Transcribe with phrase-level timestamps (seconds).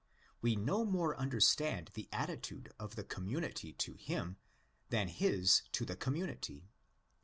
[0.41, 4.37] We no more understand the attitude of the community to him
[4.89, 6.65] than his to the community.